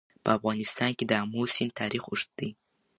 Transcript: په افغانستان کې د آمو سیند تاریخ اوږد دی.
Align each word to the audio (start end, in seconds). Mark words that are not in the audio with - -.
په 0.23 0.29
افغانستان 0.37 0.91
کې 0.97 1.05
د 1.07 1.11
آمو 1.23 1.41
سیند 1.55 1.71
تاریخ 1.81 2.03
اوږد 2.07 2.29
دی. 2.39 2.49